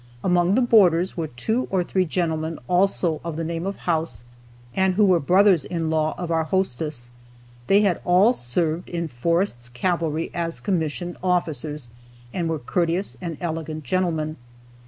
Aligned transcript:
Among 0.23 0.55
the 0.55 0.63
boarders 0.63 1.15
were 1.15 1.27
two 1.27 1.67
or 1.69 1.83
three 1.83 2.05
gentlemen 2.05 2.57
also 2.67 3.21
of 3.23 3.35
the 3.35 3.43
name 3.43 3.67
of 3.67 3.75
House, 3.75 4.23
and 4.75 4.95
who 4.95 5.05
were 5.05 5.19
brothers 5.19 5.63
in 5.63 5.91
law 5.91 6.15
of 6.17 6.31
our 6.31 6.45
hostess. 6.45 7.11
They 7.67 7.81
had 7.81 8.01
all 8.03 8.33
served 8.33 8.89
in 8.89 9.07
Forrest's 9.09 9.69
cavalry 9.69 10.31
as 10.33 10.59
commissioned 10.59 11.17
officers, 11.21 11.89
and 12.33 12.49
were 12.49 12.57
courteous 12.57 13.15
and 13.21 13.37
elegant 13.39 13.83
gentlemen. 13.83 14.37